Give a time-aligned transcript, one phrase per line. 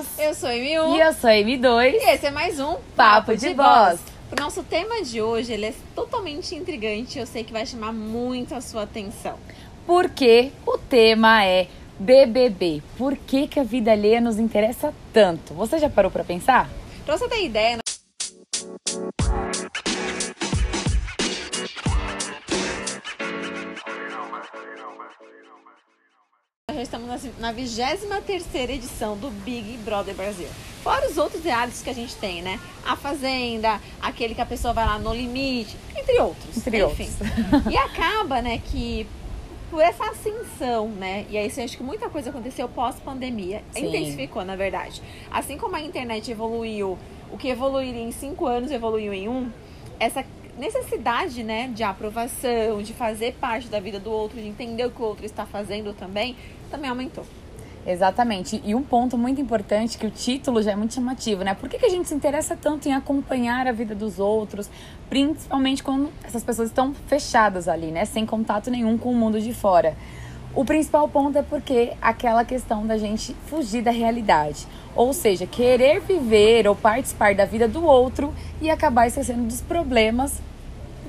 [0.00, 0.18] Boss.
[0.18, 0.96] Eu sou a M1.
[0.96, 1.92] E eu sou a M2.
[1.92, 4.00] E esse é mais um Papo de Boss.
[4.32, 7.18] O nosso tema de hoje ele é totalmente intrigante.
[7.18, 9.36] Eu sei que vai chamar muito a sua atenção.
[9.86, 11.66] Porque o tema é
[11.98, 12.82] BBB.
[12.96, 15.52] Por que, que a vida alheia nos interessa tanto?
[15.54, 16.68] Você já parou pra pensar?
[17.04, 17.90] Pra você ter ideia, Nós
[27.38, 30.48] na 23 edição do Big Brother Brasil.
[30.82, 32.58] Fora os outros realities que a gente tem, né?
[32.86, 36.56] A Fazenda, aquele que a pessoa vai lá no limite, entre outros.
[36.56, 37.08] Entre Enfim.
[37.10, 37.72] outros.
[37.72, 39.06] E acaba, né, que
[39.70, 41.26] por essa ascensão, né?
[41.30, 43.62] E aí eu acho que muita coisa aconteceu pós-pandemia.
[43.76, 45.00] Intensificou, na verdade.
[45.30, 46.98] Assim como a internet evoluiu,
[47.30, 49.50] o que evoluiria em cinco anos evoluiu em um,
[49.98, 50.24] essa
[50.58, 55.00] necessidade, né, de aprovação, de fazer parte da vida do outro, de entender o que
[55.00, 56.36] o outro está fazendo também,
[56.70, 57.24] também aumentou.
[57.86, 58.60] Exatamente.
[58.64, 61.54] E um ponto muito importante, que o título já é muito chamativo, né?
[61.54, 64.68] Por que, que a gente se interessa tanto em acompanhar a vida dos outros,
[65.08, 68.04] principalmente quando essas pessoas estão fechadas ali, né?
[68.04, 69.96] Sem contato nenhum com o mundo de fora.
[70.54, 74.66] O principal ponto é porque aquela questão da gente fugir da realidade.
[74.94, 80.40] Ou seja, querer viver ou participar da vida do outro e acabar esquecendo dos problemas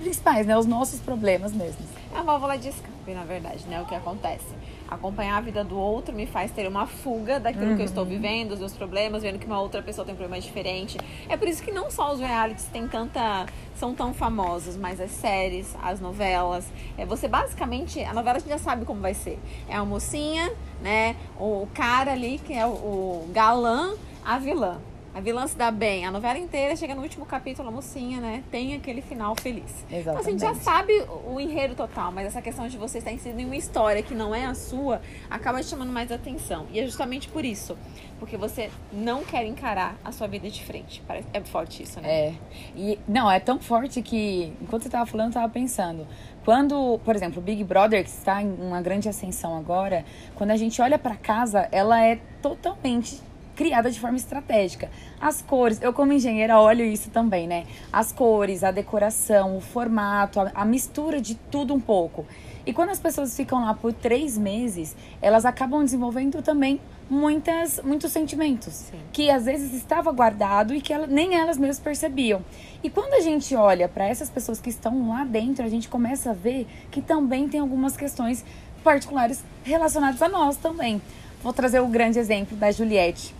[0.02, 0.58] principais, né?
[0.58, 1.86] Os nossos problemas mesmos.
[2.14, 3.82] É a válvula de escape, na verdade, né?
[3.82, 4.46] O que acontece.
[4.92, 8.52] Acompanhar a vida do outro me faz ter uma fuga daquilo que eu estou vivendo,
[8.52, 10.98] os meus problemas, vendo que uma outra pessoa tem um problema diferente.
[11.30, 15.12] É por isso que não só os realities têm tanta, são tão famosos, mas as
[15.12, 16.66] séries, as novelas.
[16.98, 19.40] É, você basicamente, a novela a gente já sabe como vai ser.
[19.70, 21.16] É a mocinha, né?
[21.40, 23.94] O cara ali, que é o, o galã,
[24.26, 24.82] a vilã.
[25.14, 26.06] A vilã se dá bem.
[26.06, 28.44] A novela inteira chega no último capítulo, a mocinha, né?
[28.50, 29.86] Tem aquele final feliz.
[29.90, 30.64] Então, assim, a gente já Exatamente.
[30.64, 34.16] sabe o enredo total, mas essa questão de você estar inserido em uma história que
[34.16, 36.66] não é a sua, acaba te chamando mais atenção.
[36.72, 37.78] E é justamente por isso.
[38.20, 41.02] Porque você não quer encarar a sua vida de frente.
[41.08, 42.10] Parece- É forte isso, né?
[42.10, 42.34] É.
[42.76, 46.08] E não, é tão forte que enquanto você tava falando, eu tava pensando.
[46.46, 50.06] Quando, por exemplo, o Big Brother, que está em uma grande ascensão agora,
[50.36, 53.20] quando a gente olha pra casa, ela é totalmente
[53.56, 54.90] criada de forma estratégica.
[55.20, 57.66] As cores, eu como engenheira olho isso também, né?
[57.92, 62.26] As cores, a decoração, o formato, a, a mistura de tudo um pouco.
[62.66, 66.80] E quando as pessoas ficam lá por três meses, elas acabam desenvolvendo também
[67.10, 69.00] muitas, muitos sentimentos Sim.
[69.12, 72.42] que às vezes estava guardado e que ela- nem elas mesmas percebiam.
[72.84, 76.30] E quando a gente olha para essas pessoas que estão lá dentro, a gente começa
[76.30, 78.46] a ver que também tem algumas questões
[78.84, 81.02] particulares relacionadas a nós também.
[81.44, 83.36] Vou trazer o grande exemplo da Juliette,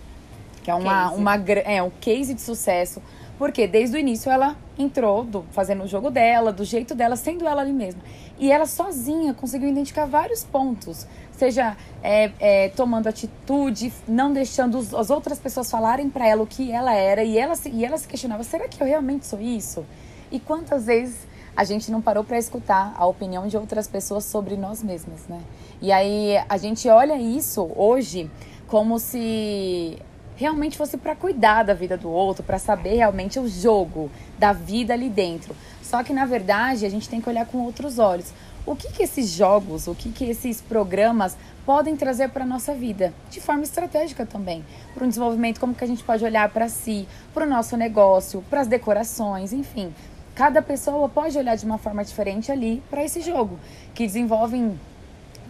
[0.62, 1.20] que é uma, Case.
[1.20, 1.34] uma
[1.64, 3.02] é um case de sucesso,
[3.38, 7.46] porque desde o início ela entrou do- fazendo o jogo dela, do jeito dela, sendo
[7.46, 8.00] ela ali mesma.
[8.38, 14.94] E ela sozinha conseguiu identificar vários pontos, seja é, é, tomando atitude, não deixando os-
[14.94, 17.96] as outras pessoas falarem pra ela o que ela era, e ela, se, e ela
[17.98, 19.84] se questionava: será que eu realmente sou isso?
[20.30, 21.16] E quantas vezes
[21.56, 25.40] a gente não parou pra escutar a opinião de outras pessoas sobre nós mesmas, né?
[25.80, 28.30] E aí a gente olha isso hoje
[28.66, 29.98] como se
[30.42, 34.92] realmente fosse pra cuidar da vida do outro, pra saber realmente o jogo da vida
[34.92, 35.54] ali dentro.
[35.82, 38.32] Só que na verdade a gente tem que olhar com outros olhos.
[38.66, 43.12] O que que esses jogos, o que que esses programas podem trazer para nossa vida,
[43.30, 44.64] de forma estratégica também,
[44.94, 48.44] para um desenvolvimento como que a gente pode olhar para si, para o nosso negócio,
[48.50, 49.92] para as decorações, enfim.
[50.34, 53.58] Cada pessoa pode olhar de uma forma diferente ali para esse jogo,
[53.94, 54.78] que desenvolvem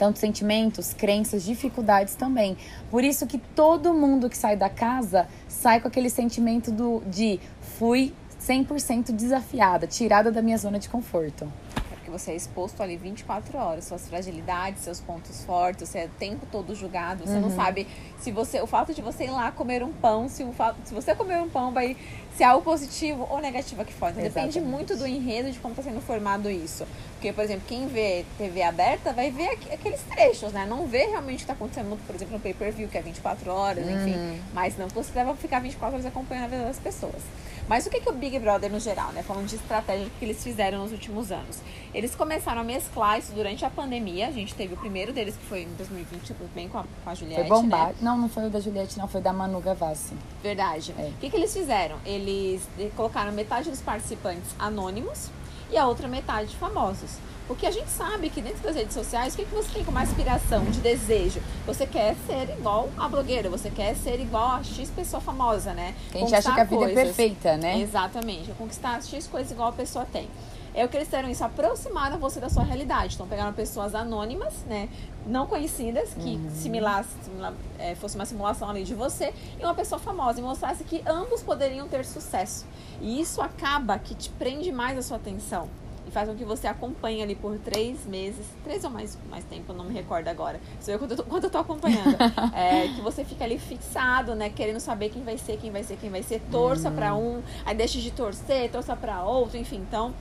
[0.03, 2.57] tanto sentimentos, crenças, dificuldades também.
[2.91, 7.39] Por isso que todo mundo que sai da casa sai com aquele sentimento do, de
[7.79, 11.45] fui 100% desafiada, tirada da minha zona de conforto.
[11.77, 16.07] É porque você é exposto ali 24 horas, suas fragilidades, seus pontos fortes, você é
[16.07, 17.87] o tempo todo julgado, você não sabe
[18.19, 18.61] se você.
[18.61, 20.53] O fato de você ir lá comer um pão, se, o
[20.83, 21.97] se você comer um pão vai
[22.37, 24.11] ser algo positivo ou negativo aqui fora.
[24.11, 26.85] Então, depende muito do enredo de como está sendo formado isso.
[27.23, 30.67] Porque, por exemplo, quem vê TV aberta vai ver aqu- aqueles trechos, né?
[30.69, 33.89] Não vê realmente o que está acontecendo, por exemplo, no pay-per-view, que é 24 horas,
[33.89, 34.41] enfim.
[34.53, 37.23] Mas não considera ficar 24 horas acompanhando a vida das pessoas.
[37.69, 39.23] Mas o que, que o Big Brother no geral, né?
[39.23, 41.59] Falando de estratégia que eles fizeram nos últimos anos.
[41.95, 44.27] Eles começaram a mesclar isso durante a pandemia.
[44.27, 47.15] A gente teve o primeiro deles, que foi em 2020, bem com a, com a
[47.15, 47.91] Juliette, Foi bombado.
[47.93, 47.95] né?
[48.01, 50.13] Não, não foi o da Juliette, não, foi da Manu Gavassi.
[50.43, 50.93] Verdade.
[50.99, 51.03] É.
[51.03, 51.99] O que, que eles fizeram?
[52.05, 55.31] Eles eh, colocaram metade dos participantes anônimos
[55.73, 57.19] e a outra metade famosos.
[57.49, 59.99] Porque a gente sabe que dentro das redes sociais, o que, que você tem como
[59.99, 61.41] aspiração, de desejo?
[61.67, 65.95] Você quer ser igual a blogueira, você quer ser igual a X pessoa famosa, né?
[66.11, 67.05] Que a gente acha que a vida é coisas.
[67.05, 67.81] perfeita, né?
[67.81, 68.53] Exatamente.
[68.53, 70.29] Conquistar X coisas igual a pessoa tem.
[70.75, 73.15] É o que eles fizeram isso, aproximaram você da sua realidade.
[73.15, 74.89] Então, pegaram pessoas anônimas, né?
[75.27, 76.51] Não conhecidas, que uhum.
[76.51, 80.85] similar, similar é, fosse uma simulação ali de você, e uma pessoa famosa, e mostrasse
[80.85, 82.65] que ambos poderiam ter sucesso.
[83.01, 85.69] E isso acaba que te prende mais a sua atenção
[86.07, 89.73] e faz com que você acompanhe ali por três meses, três ou mais, mais tempo,
[89.73, 90.61] não me recordo agora.
[90.81, 92.17] Sou eu quando eu tô, quando eu tô acompanhando.
[92.55, 94.51] é, que você fica ali fixado, né?
[94.51, 96.41] Querendo saber quem vai ser, quem vai ser, quem vai ser.
[96.51, 96.95] Torça hum.
[96.95, 99.77] para um, aí deixa de torcer, torça para outro, enfim.
[99.77, 100.13] Então,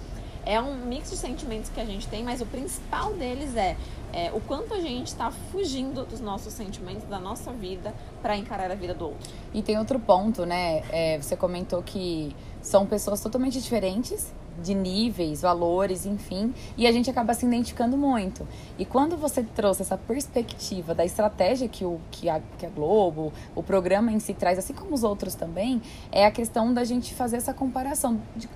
[0.45, 3.75] é um mix de sentimentos que a gente tem, mas o principal deles é,
[4.13, 8.71] é o quanto a gente está fugindo dos nossos sentimentos, da nossa vida, para encarar
[8.71, 9.29] a vida do outro.
[9.53, 10.83] E tem outro ponto, né?
[10.89, 17.09] É, você comentou que são pessoas totalmente diferentes de níveis, valores, enfim, e a gente
[17.09, 18.47] acaba se identificando muito.
[18.77, 23.31] E quando você trouxe essa perspectiva da estratégia que, o, que, a, que a Globo,
[23.55, 27.13] o programa em si traz, assim como os outros também, é a questão da gente
[27.13, 28.19] fazer essa comparação.
[28.35, 28.47] De,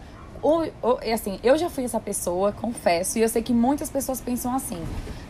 [0.46, 4.22] ou, ou, assim, eu já fui essa pessoa, confesso, e eu sei que muitas pessoas
[4.22, 4.78] pensam assim,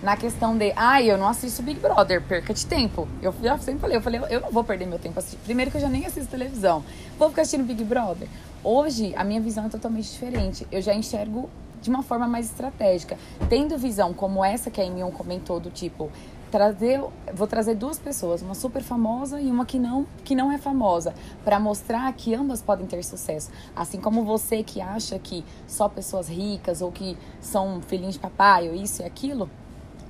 [0.04, 3.08] na questão de, ah, eu não assisto Big Brother, perca de tempo.
[3.22, 5.40] Eu já sempre falei, eu falei, eu não vou perder meu tempo assistindo.
[5.46, 6.84] Primeiro que eu já nem assisto televisão,
[7.18, 8.28] vou ficar assistindo Big Brother.
[8.62, 10.68] Hoje, a minha visão é totalmente diferente.
[10.70, 11.50] Eu já enxergo
[11.82, 13.18] de uma forma mais estratégica.
[13.48, 16.12] Tendo visão como essa que a Emion comentou, do tipo,
[16.52, 17.02] trazer,
[17.34, 21.14] vou trazer duas pessoas, uma super famosa e uma que não, que não é famosa,
[21.44, 23.50] para mostrar que ambas podem ter sucesso.
[23.76, 28.70] Assim como você que acha que só pessoas ricas ou que são filhinhos de papai
[28.70, 29.50] ou isso e aquilo,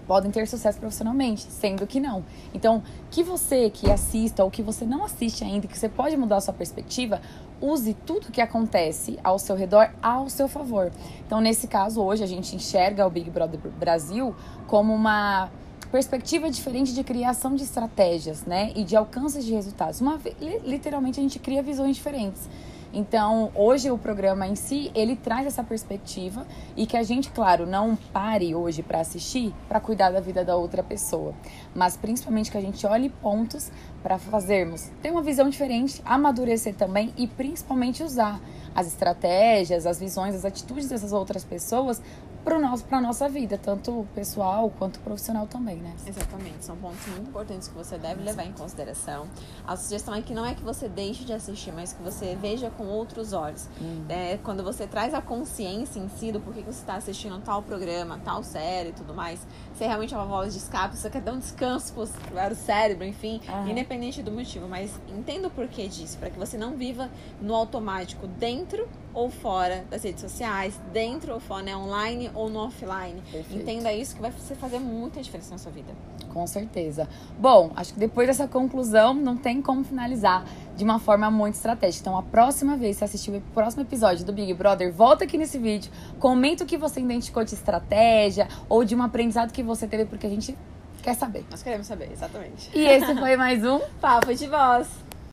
[0.06, 2.24] podem ter sucesso profissionalmente, sendo que não.
[2.54, 6.38] Então, que você que assista ou que você não assiste ainda, que você pode mudar
[6.38, 7.22] a sua perspectiva,
[7.60, 10.92] use tudo que acontece ao seu redor ao seu favor.
[11.26, 14.36] Então, nesse caso, hoje a gente enxerga o Big Brother Brasil
[14.68, 15.50] como uma
[15.92, 20.02] perspectiva diferente de criação de estratégias, né, e de alcances de resultados.
[20.02, 20.20] Uma
[20.64, 22.50] literalmente a gente cria visões diferentes.
[22.96, 26.48] Então, hoje o programa em si, ele traz essa perspectiva
[26.78, 30.56] e que a gente, claro, não pare hoje para assistir para cuidar da vida da
[30.56, 31.34] outra pessoa,
[31.76, 33.70] mas principalmente que a gente olhe pontos
[34.02, 38.40] para fazermos ter uma visão diferente, amadurecer também e principalmente usar
[38.74, 42.02] as estratégias, as visões, as atitudes dessas outras pessoas
[42.46, 45.96] para nosso, a nossa vida, tanto pessoal quanto profissional também, né?
[46.06, 49.28] Exatamente, são pontos muito importantes que você deve levar em consideração.
[49.66, 52.70] A sugestão é que não é que você deixe de assistir, mas que você veja
[52.70, 53.68] com outros olhos.
[53.82, 54.06] Hum.
[54.08, 57.64] É, quando você traz a consciência em si do porquê que você está assistindo tal
[57.64, 59.40] programa, tal série e tudo mais,
[59.74, 61.94] você realmente é uma voz de escape, você quer dar um descanso
[62.32, 66.60] para o cérebro, enfim, independente do motivo, mas entenda o porquê disso, para que você
[66.60, 67.10] não viva
[67.42, 72.60] no automático dentro ou fora das redes sociais, dentro ou fora, né, online ou no
[72.60, 73.22] offline.
[73.32, 73.56] Perfeito.
[73.56, 75.94] Entenda isso que vai fazer muita diferença na sua vida.
[76.32, 77.08] Com certeza.
[77.40, 80.46] Bom, acho que depois dessa conclusão não tem como finalizar
[80.76, 82.02] de uma forma muito estratégica.
[82.02, 85.38] Então, a próxima vez que você assistir o próximo episódio do Big Brother, volta aqui
[85.38, 89.88] nesse vídeo, comenta o que você identificou de estratégia ou de um aprendizado que você
[89.88, 90.56] teve, porque a gente
[91.02, 91.46] quer saber.
[91.50, 92.70] Nós queremos saber, exatamente.
[92.74, 95.05] E esse foi mais um Papo de Voz.